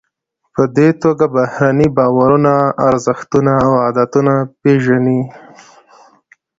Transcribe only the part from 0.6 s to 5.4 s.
دې توګه بهرني باورونه، ارزښتونه او عادتونه پیژنئ.